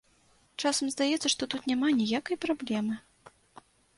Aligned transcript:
Часам 0.63 0.87
здаецца, 0.93 1.27
што 1.33 1.49
тут 1.51 1.69
няма 1.73 1.87
ніякай 1.99 2.39
праблемы. 2.45 2.95